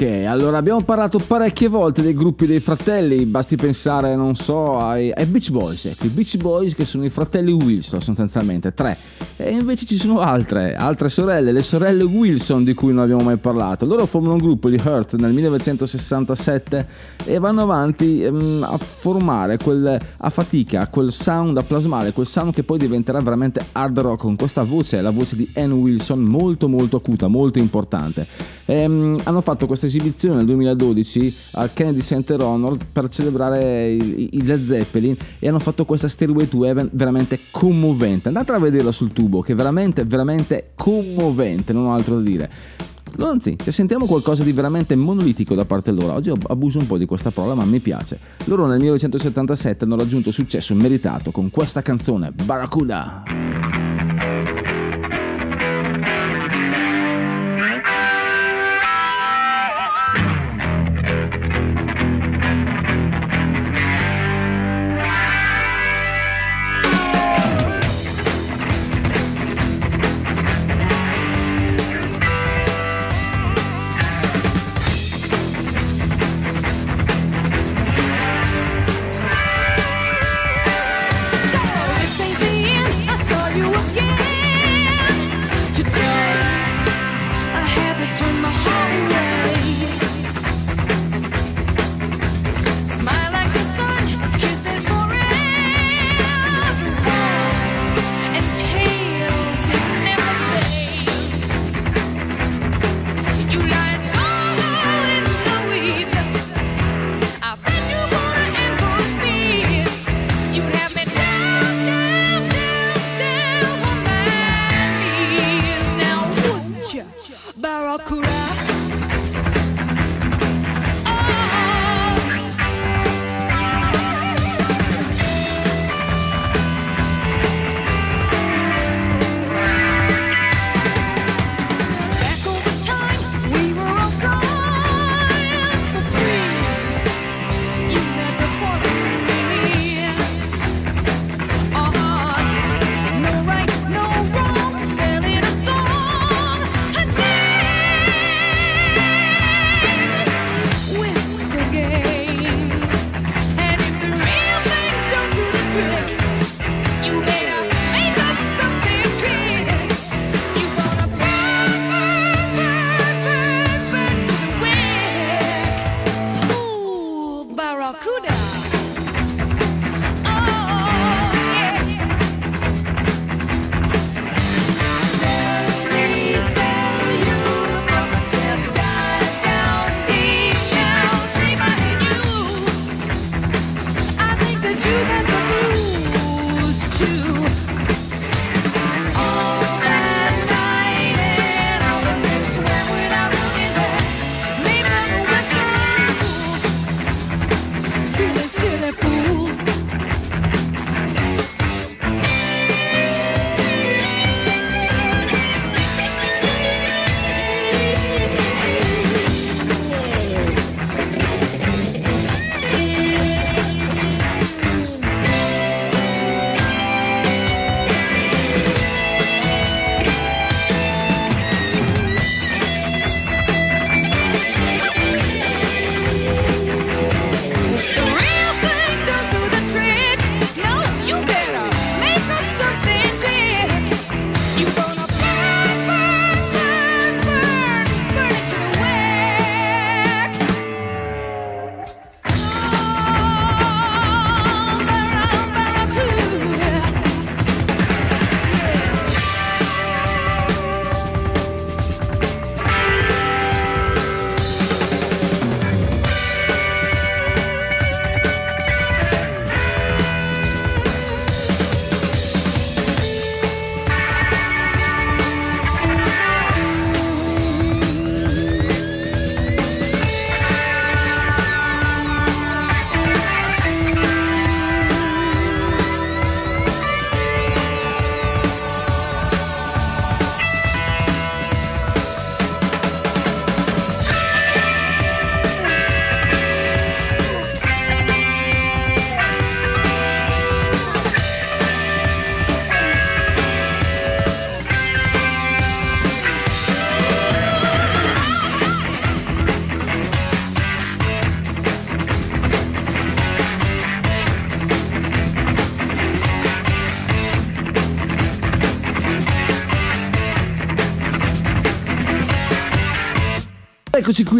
Allora 0.00 0.56
abbiamo 0.56 0.80
parlato 0.80 1.18
parecchie 1.18 1.68
volte 1.68 2.00
dei 2.00 2.14
gruppi 2.14 2.46
dei 2.46 2.60
fratelli, 2.60 3.26
basti 3.26 3.56
pensare, 3.56 4.16
non 4.16 4.34
so, 4.34 4.78
ai, 4.78 5.12
ai 5.12 5.26
Beach 5.26 5.50
Boys, 5.50 5.84
ecco, 5.84 6.06
i 6.06 6.08
Beach 6.08 6.38
Boys 6.38 6.74
che 6.74 6.86
sono 6.86 7.04
i 7.04 7.10
fratelli 7.10 7.52
Wilson 7.52 8.00
sostanzialmente, 8.00 8.72
tre. 8.72 8.96
E 9.36 9.50
invece 9.50 9.84
ci 9.84 9.98
sono 9.98 10.20
altre, 10.20 10.74
altre 10.74 11.10
sorelle, 11.10 11.52
le 11.52 11.62
sorelle 11.62 12.02
Wilson 12.02 12.64
di 12.64 12.72
cui 12.72 12.94
non 12.94 13.02
abbiamo 13.02 13.22
mai 13.24 13.36
parlato. 13.36 13.84
Loro 13.84 14.06
formano 14.06 14.34
un 14.34 14.38
gruppo, 14.38 14.70
gli 14.70 14.80
Hurt, 14.82 15.16
nel 15.16 15.32
1967 15.32 16.88
e 17.24 17.38
vanno 17.38 17.62
avanti 17.62 18.22
ehm, 18.22 18.66
a 18.66 18.78
formare 18.78 19.58
quel, 19.58 19.98
a 20.16 20.30
fatica, 20.30 20.88
quel 20.88 21.12
sound, 21.12 21.58
a 21.58 21.62
plasmare 21.62 22.12
quel 22.12 22.26
sound 22.26 22.54
che 22.54 22.62
poi 22.62 22.78
diventerà 22.78 23.20
veramente 23.20 23.62
hard 23.72 23.98
rock 23.98 24.20
con 24.20 24.36
questa 24.36 24.62
voce, 24.62 25.00
la 25.02 25.10
voce 25.10 25.36
di 25.36 25.50
Ann 25.56 25.72
Wilson, 25.72 26.20
molto 26.20 26.68
molto 26.68 26.96
acuta, 26.96 27.28
molto 27.28 27.58
importante. 27.58 28.26
Ehm, 28.64 29.18
hanno 29.24 29.40
fatto 29.40 29.66
questa 29.66 29.88
esibizione 29.90 30.36
nel 30.36 30.46
2012 30.46 31.36
al 31.52 31.72
Kennedy 31.72 32.00
Center 32.00 32.40
Honor 32.40 32.78
per 32.90 33.08
celebrare 33.08 33.92
i, 33.92 34.42
Led 34.42 34.64
Zeppelin 34.64 35.16
e 35.38 35.48
hanno 35.48 35.58
fatto 35.58 35.84
questa 35.84 36.08
Stairway 36.08 36.48
to 36.48 36.64
Heaven 36.64 36.88
veramente 36.92 37.40
commovente. 37.50 38.28
Andate 38.28 38.52
a 38.52 38.58
vederla 38.58 38.92
sul 38.92 39.12
tubo 39.12 39.42
che 39.42 39.52
è 39.52 39.54
veramente, 39.54 40.04
veramente 40.04 40.70
commovente, 40.74 41.72
non 41.72 41.86
ho 41.86 41.94
altro 41.94 42.16
da 42.16 42.22
dire. 42.22 42.50
Anzi, 43.18 43.56
se 43.62 43.72
sentiamo 43.72 44.06
qualcosa 44.06 44.44
di 44.44 44.52
veramente 44.52 44.94
monolitico 44.94 45.54
da 45.54 45.64
parte 45.64 45.90
loro, 45.90 46.14
oggi 46.14 46.32
abuso 46.46 46.78
un 46.78 46.86
po' 46.86 46.96
di 46.96 47.06
questa 47.06 47.30
parola 47.30 47.54
ma 47.54 47.64
mi 47.64 47.80
piace. 47.80 48.18
Loro 48.44 48.66
nel 48.66 48.78
1977 48.78 49.84
hanno 49.84 49.96
raggiunto 49.96 50.30
successo 50.30 50.74
meritato 50.74 51.30
con 51.30 51.50
questa 51.50 51.82
canzone, 51.82 52.30
Barracuda. 52.30 53.39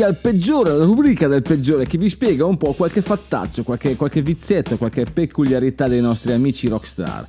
Qui 0.01 0.03
al 0.03 0.16
peggiore, 0.16 0.70
alla 0.70 0.84
rubrica 0.84 1.28
del 1.28 1.42
peggiore 1.42 1.86
che 1.86 1.98
vi 1.98 2.09
spiega 2.09 2.46
un 2.46 2.57
po' 2.57 2.72
qualche 2.72 3.03
fattaccio, 3.03 3.62
qualche, 3.62 3.96
qualche 3.96 4.22
vizietto, 4.22 4.78
qualche 4.78 5.05
peculiarità 5.05 5.86
dei 5.86 6.01
nostri 6.01 6.32
amici 6.32 6.68
rockstar. 6.68 7.26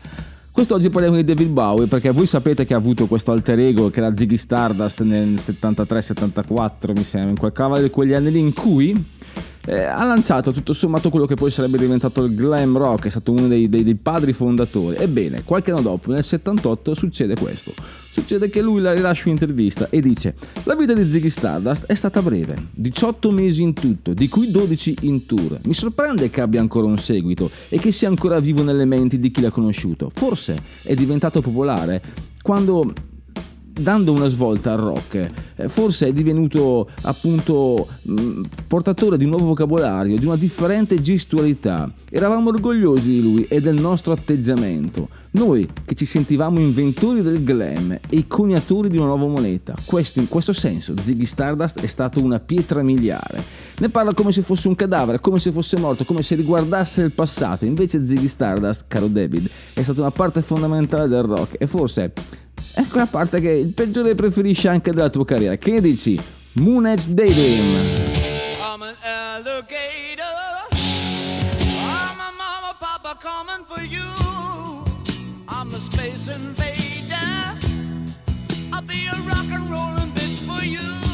Quest'oggi 0.51 0.89
parliamo 0.89 1.17
di 1.17 1.23
David 1.23 1.49
Bowie 1.49 1.87
perché 1.87 2.11
voi 2.11 2.27
sapete 2.27 2.65
che 2.65 2.73
ha 2.73 2.77
avuto 2.77 3.07
questo 3.07 3.31
alter 3.31 3.59
ego 3.59 3.89
che 3.89 3.99
era 3.99 4.15
Ziggy 4.15 4.37
Stardust 4.37 5.01
nel 5.01 5.33
73-74 5.33 6.93
mi 6.93 7.03
sembra, 7.03 7.29
in 7.29 7.37
quel 7.37 7.51
cavallo 7.51 7.83
di 7.83 7.89
quegli 7.89 8.13
anni 8.13 8.31
lì 8.31 8.39
in 8.39 8.53
cui 8.53 9.05
eh, 9.65 9.83
ha 9.83 10.03
lanciato 10.03 10.51
tutto 10.51 10.73
sommato 10.73 11.09
quello 11.09 11.25
che 11.25 11.35
poi 11.35 11.51
sarebbe 11.51 11.77
diventato 11.77 12.23
il 12.23 12.35
glam 12.35 12.77
rock, 12.77 13.05
è 13.05 13.09
stato 13.09 13.31
uno 13.31 13.47
dei, 13.47 13.69
dei- 13.69 13.83
dei 13.83 13.95
padri 13.95 14.33
fondatori. 14.33 14.97
Ebbene, 14.97 15.43
qualche 15.43 15.71
anno 15.71 15.81
dopo, 15.81 16.11
nel 16.11 16.23
78, 16.23 16.93
succede 16.93 17.35
questo. 17.35 17.73
Succede 18.09 18.49
che 18.49 18.61
lui 18.61 18.81
la 18.81 18.93
rilascia 18.93 19.23
un'intervista 19.25 19.87
e 19.89 20.01
dice 20.01 20.35
La 20.63 20.75
vita 20.75 20.93
di 20.93 21.09
Ziggy 21.09 21.29
Stardust 21.29 21.85
è 21.85 21.93
stata 21.93 22.21
breve, 22.21 22.55
18 22.75 23.31
mesi 23.31 23.61
in 23.61 23.73
tutto, 23.73 24.13
di 24.13 24.27
cui 24.27 24.51
12 24.51 24.97
in 25.01 25.25
tour. 25.25 25.59
Mi 25.63 25.73
sorprende 25.73 26.29
che 26.29 26.41
abbia 26.41 26.59
ancora 26.59 26.87
un 26.87 26.97
seguito 26.97 27.49
e 27.69 27.77
che 27.77 27.91
sia 27.91 28.07
ancora 28.07 28.39
vivo 28.39 28.63
nelle 28.63 28.85
menti 28.85 29.19
di 29.19 29.31
chi 29.31 29.41
l'ha 29.41 29.51
conosciuto. 29.51 30.11
Forse 30.13 30.61
è 30.83 30.93
diventato 30.93 31.41
popolare 31.41 32.01
quando 32.41 32.91
dando 33.73 34.11
una 34.11 34.27
svolta 34.27 34.73
al 34.73 34.79
rock, 34.79 35.29
eh, 35.55 35.69
forse 35.69 36.07
è 36.07 36.13
divenuto 36.13 36.89
appunto 37.03 37.87
mh, 38.01 38.41
portatore 38.67 39.17
di 39.17 39.23
un 39.23 39.31
nuovo 39.31 39.45
vocabolario, 39.45 40.17
di 40.17 40.25
una 40.25 40.35
differente 40.35 40.99
gestualità. 41.01 41.91
Eravamo 42.09 42.49
orgogliosi 42.49 43.07
di 43.07 43.21
lui 43.21 43.45
e 43.47 43.61
del 43.61 43.79
nostro 43.79 44.11
atteggiamento. 44.11 45.07
Noi 45.33 45.67
che 45.85 45.95
ci 45.95 46.05
sentivamo 46.05 46.59
inventori 46.59 47.21
del 47.21 47.43
glam 47.43 47.97
e 48.09 48.27
coniatori 48.27 48.89
di 48.89 48.97
una 48.97 49.05
nuova 49.05 49.27
moneta. 49.27 49.73
Questo, 49.85 50.19
in 50.19 50.27
questo 50.27 50.51
senso 50.51 50.93
Ziggy 50.99 51.25
Stardust 51.25 51.79
è 51.81 51.87
stato 51.87 52.21
una 52.21 52.39
pietra 52.39 52.83
miliare. 52.83 53.41
Ne 53.77 53.89
parla 53.89 54.13
come 54.13 54.33
se 54.33 54.41
fosse 54.41 54.67
un 54.67 54.75
cadavere, 54.75 55.21
come 55.21 55.39
se 55.39 55.53
fosse 55.53 55.79
morto, 55.79 56.03
come 56.03 56.21
se 56.21 56.35
riguardasse 56.35 57.01
il 57.01 57.13
passato. 57.13 57.63
Invece 57.63 58.05
Ziggy 58.05 58.27
Stardust, 58.27 58.85
caro 58.87 59.07
David, 59.07 59.49
è 59.73 59.81
stata 59.81 60.01
una 60.01 60.11
parte 60.11 60.41
fondamentale 60.41 61.07
del 61.07 61.23
rock 61.23 61.55
e 61.57 61.65
forse 61.65 62.11
è 62.73 62.85
quella 62.87 63.05
parte 63.05 63.39
che 63.41 63.49
il 63.49 63.73
peggiore 63.73 64.15
preferisce 64.15 64.67
anche 64.67 64.91
della 64.91 65.09
tua 65.09 65.25
carriera. 65.25 65.55
Che 65.55 65.71
ne 65.71 65.81
dici? 65.81 66.19
Moon 66.53 66.87
Edge 66.87 67.13
Daydream. 67.13 67.75
I'm 68.59 68.81
an 68.81 68.95
alligator. 69.03 70.23
I'm 71.61 72.19
a 72.19 72.31
mama, 72.37 72.75
papa 72.79 73.17
coming 73.21 73.65
for 73.67 73.81
you. 73.83 74.01
I'm 75.47 75.73
a 75.73 75.79
space 75.79 76.27
invader. 76.27 77.57
I'll 78.71 78.81
be 78.81 79.07
a 79.07 79.15
rock 79.27 79.51
and 79.51 79.69
rollin' 79.69 80.11
bitch 80.13 80.45
for 80.45 80.63
you. 80.63 81.10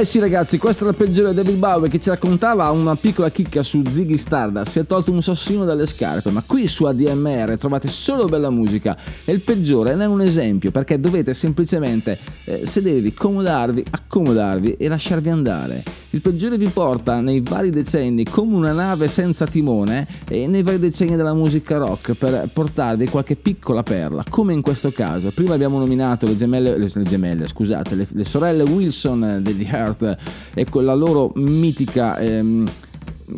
Eh 0.00 0.06
sì 0.06 0.18
ragazzi, 0.18 0.56
questo 0.56 0.84
era 0.84 0.92
il 0.92 0.96
peggiore 0.96 1.34
David 1.34 1.56
Bowie 1.56 1.90
che 1.90 2.00
ci 2.00 2.08
raccontava 2.08 2.70
una 2.70 2.96
piccola 2.96 3.28
chicca 3.28 3.62
su 3.62 3.82
Ziggy 3.86 4.16
Stardust, 4.16 4.70
si 4.70 4.78
è 4.78 4.86
tolto 4.86 5.12
un 5.12 5.20
sossino 5.20 5.66
dalle 5.66 5.84
scarpe, 5.84 6.30
ma 6.30 6.42
qui 6.46 6.66
su 6.68 6.84
ADMR 6.84 7.58
trovate 7.58 7.88
solo 7.88 8.24
bella 8.24 8.48
musica 8.48 8.96
e 9.26 9.32
il 9.32 9.40
peggiore 9.40 9.94
ne 9.94 10.04
è 10.04 10.06
un 10.06 10.22
esempio 10.22 10.70
perché 10.70 10.98
dovete 10.98 11.34
semplicemente 11.34 12.18
eh, 12.44 12.64
sedervi, 12.64 13.12
comodarvi, 13.12 13.84
accomodarvi 13.90 14.76
e 14.78 14.88
lasciarvi 14.88 15.28
andare. 15.28 15.99
Il 16.12 16.22
peggiore 16.22 16.58
vi 16.58 16.66
porta 16.66 17.20
nei 17.20 17.40
vari 17.40 17.70
decenni 17.70 18.24
come 18.24 18.56
una 18.56 18.72
nave 18.72 19.06
senza 19.06 19.46
timone 19.46 20.08
e 20.28 20.48
nei 20.48 20.64
vari 20.64 20.80
decenni 20.80 21.14
della 21.14 21.34
musica 21.34 21.76
rock 21.76 22.14
per 22.14 22.48
portarvi 22.52 23.06
qualche 23.08 23.36
piccola 23.36 23.84
perla, 23.84 24.24
come 24.28 24.52
in 24.52 24.60
questo 24.60 24.90
caso. 24.90 25.30
Prima 25.30 25.54
abbiamo 25.54 25.78
nominato 25.78 26.26
le 26.26 26.36
gemelle, 26.36 26.76
le, 26.76 26.90
le 26.92 27.02
gemelle 27.02 27.46
scusate, 27.46 27.94
le, 27.94 28.08
le 28.10 28.24
sorelle 28.24 28.64
Wilson 28.64 29.38
degli 29.40 29.62
Heart 29.62 30.16
e 30.52 30.64
quella 30.68 30.94
loro 30.94 31.30
mitica... 31.36 32.18
Ehm, 32.18 32.66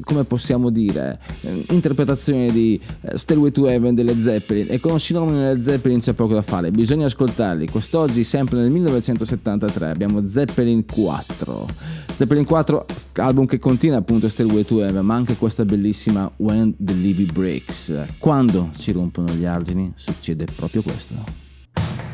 come 0.03 0.25
possiamo 0.25 0.71
dire, 0.71 1.19
eh, 1.43 1.65
interpretazione 1.71 2.47
di 2.47 2.81
eh, 3.03 3.17
Stairway 3.17 3.51
to 3.51 3.69
Heaven 3.69 3.95
delle 3.95 4.15
Zeppelin 4.15 4.67
e 4.69 4.81
con 4.81 4.99
Sinonimi 4.99 5.39
delle 5.39 5.63
Zeppelin 5.63 6.01
c'è 6.01 6.13
poco 6.13 6.35
da 6.35 6.43
fare, 6.43 6.71
bisogna 6.71 7.07
ascoltarli. 7.07 7.69
Quest'oggi, 7.69 8.25
sempre 8.25 8.59
nel 8.59 8.71
1973, 8.71 9.91
abbiamo 9.91 10.27
Zeppelin 10.27 10.85
4. 10.85 11.67
Zeppelin 12.15 12.45
4, 12.45 12.87
album 13.17 13.47
che 13.47 13.59
contiene 13.59 13.97
appunto 13.97 14.29
Stairway 14.29 14.65
to 14.65 14.83
Heaven, 14.83 15.05
ma 15.05 15.15
anche 15.15 15.37
questa 15.37 15.65
bellissima 15.65 16.31
When 16.37 16.75
the 16.79 16.95
Levy 16.95 17.25
Breaks. 17.25 17.93
Quando 18.19 18.71
si 18.75 18.93
rompono 18.93 19.33
gli 19.33 19.45
argini 19.45 19.93
succede 19.97 20.47
proprio 20.55 20.83
questo. 20.83 22.12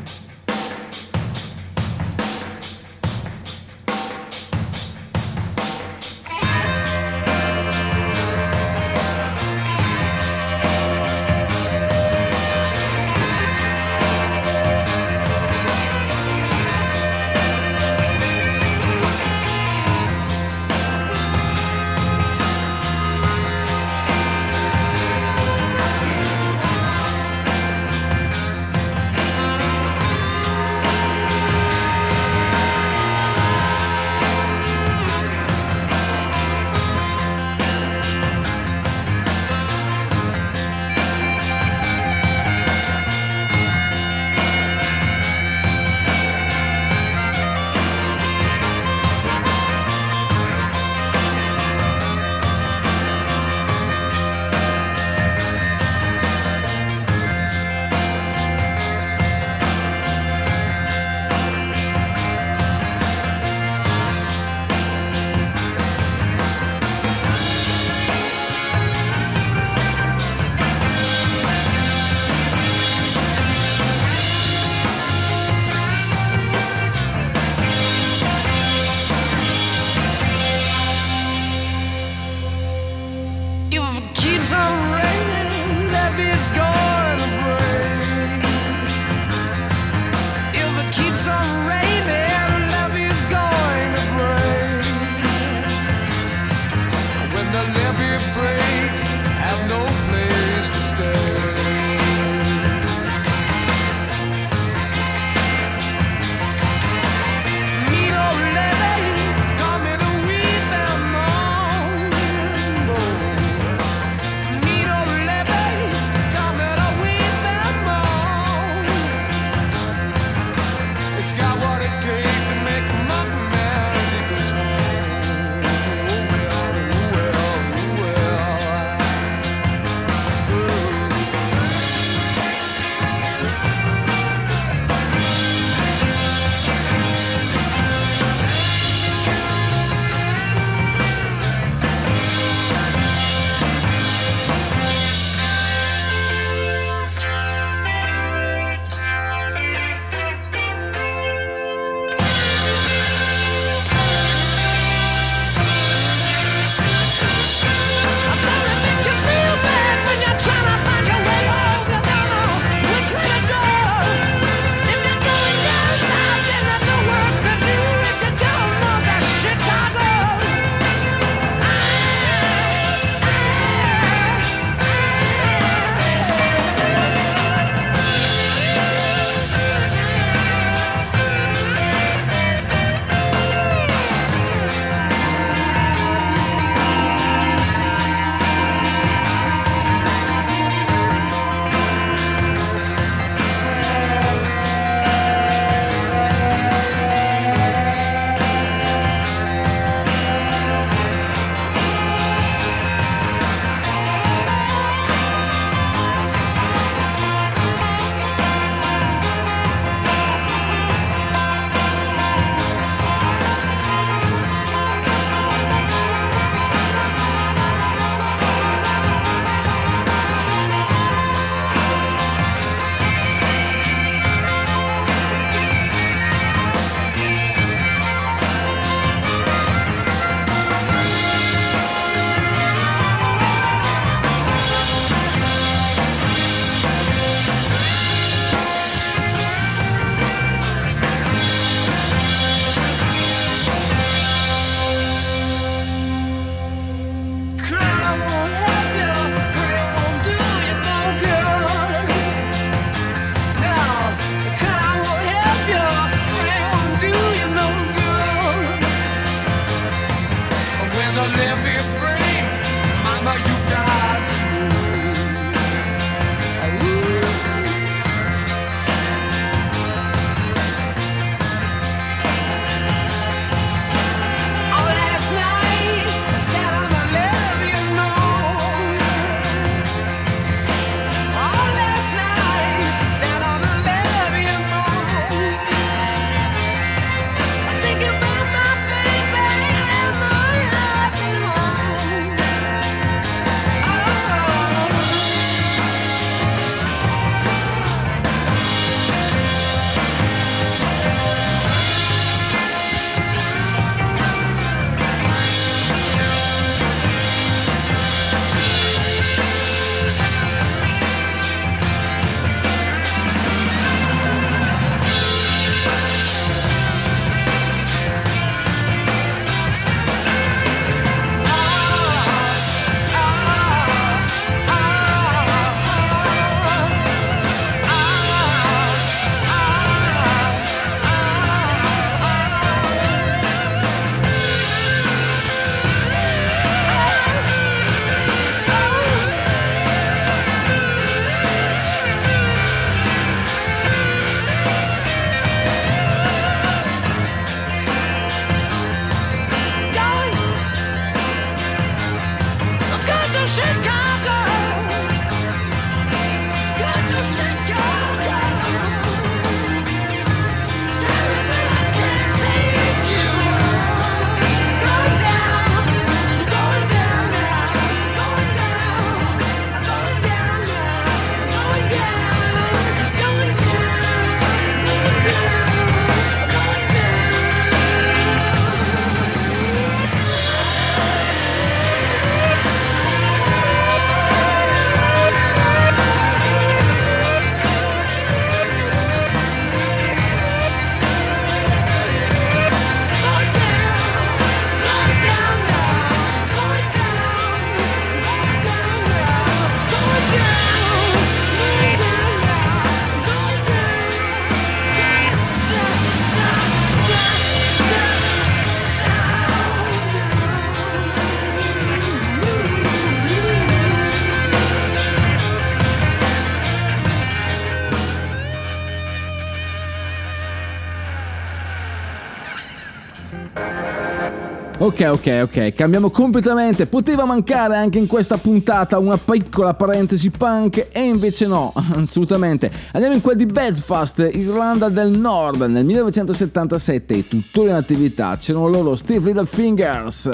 Ok, 424.99 425.07
ok, 425.13 425.39
ok, 425.43 425.73
cambiamo 425.75 426.09
completamente. 426.09 426.85
Poteva 426.85 427.23
mancare 427.23 427.77
anche 427.77 427.97
in 427.97 428.05
questa 428.05 428.37
puntata 428.37 428.99
una 428.99 429.17
piccola 429.17 429.73
parentesi 429.73 430.29
punk 430.29 430.89
e 430.91 430.99
invece 430.99 431.47
no, 431.47 431.71
assolutamente. 431.95 432.69
Andiamo 432.91 433.15
in 433.15 433.21
quel 433.21 433.37
di 433.37 433.45
Belfast, 433.45 434.19
Irlanda 434.33 434.89
del 434.89 435.17
Nord, 435.17 435.61
nel 435.61 435.85
1977 435.85 437.13
e 437.13 437.27
tuttora 437.29 437.69
in 437.69 437.75
attività. 437.75 438.35
C'erano 438.35 438.67
loro 438.67 438.97
Steve 438.97 439.27
Little 439.27 439.45
Fingers, 439.45 440.25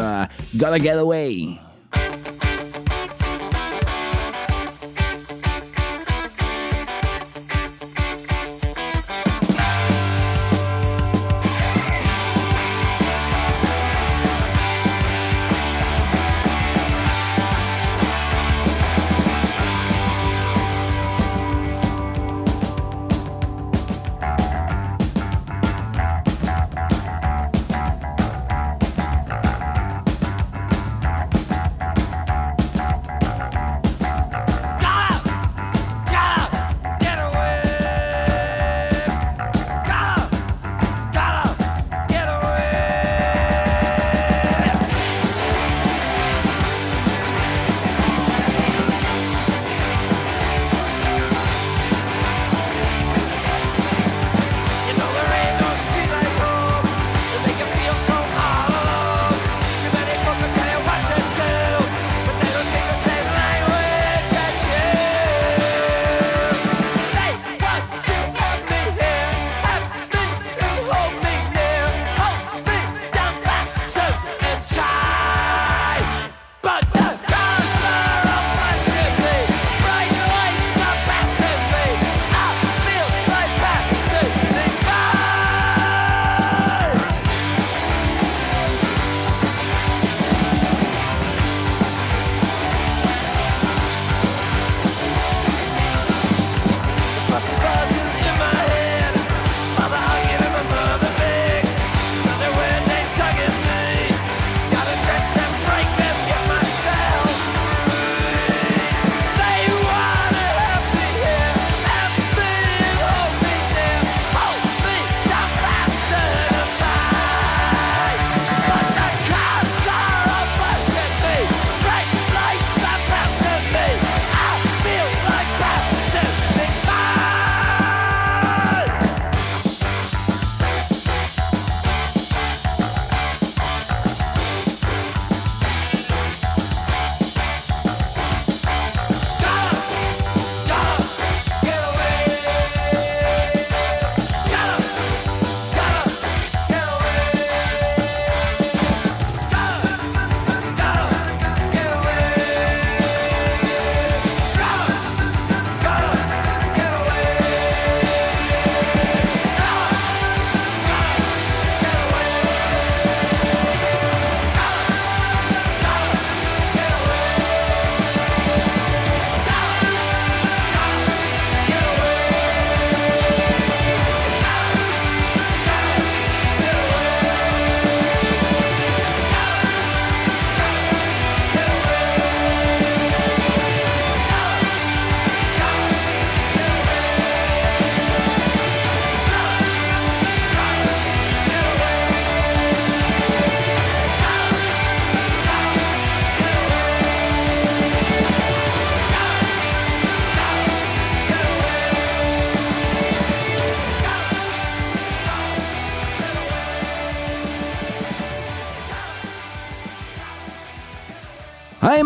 Gotta 0.49 0.77
Get 0.77 0.95
Away. 0.95 1.64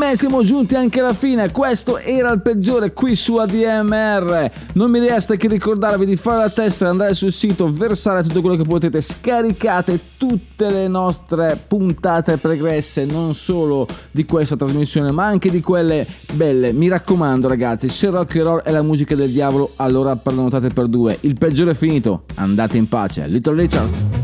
Ahimè 0.10 0.18
siamo 0.18 0.44
giunti 0.44 0.74
anche 0.74 1.02
alla 1.02 1.14
fine, 1.14 1.52
questo 1.52 2.00
era 2.00 2.32
il 2.32 2.42
peggiore 2.42 2.94
qui 2.94 3.16
su 3.16 3.36
ADMR. 3.36 4.52
Non 4.74 4.90
mi 4.90 5.00
resta 5.00 5.36
che 5.36 5.48
ricordarvi 5.48 6.04
di 6.04 6.16
fare 6.16 6.40
la 6.40 6.50
testa, 6.50 6.90
andare 6.90 7.14
sul 7.14 7.32
sito, 7.32 7.72
versare 7.72 8.24
tutto 8.24 8.42
quello 8.42 8.56
che 8.56 8.64
potete, 8.64 9.02
scaricate 9.02 10.00
tutte 10.18 10.70
le 10.72 10.88
nostre 10.88 11.60
puntate 11.68 12.38
pregresse, 12.38 13.06
non 13.06 13.36
solo 13.36 13.86
di 14.10 14.26
questa 14.26 14.56
trasmissione 14.56 15.12
ma 15.12 15.26
anche 15.26 15.52
di 15.52 15.62
quelle 15.62 16.08
belle. 16.34 16.74
Mi 16.74 16.88
raccomando 16.88 17.48
ragazzi, 17.48 17.88
se 17.90 18.10
rock 18.10 18.36
and 18.38 18.46
roll 18.46 18.62
è 18.62 18.72
la 18.72 18.82
musica 18.82 19.14
del 19.14 19.30
diavolo, 19.30 19.74
allora 19.76 20.16
prenotate 20.16 20.70
per 20.70 20.88
due. 20.88 21.18
Il 21.22 21.38
peggiore 21.38 21.72
è 21.72 21.76
finito, 21.76 22.24
andate 22.36 22.78
in 22.78 22.88
pace. 22.88 23.28
Little 23.28 23.56
Richards. 23.56 24.19